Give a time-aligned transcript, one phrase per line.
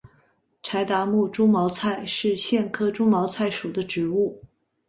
[0.63, 4.41] 柴达木猪毛菜是苋科猪毛菜属的植物。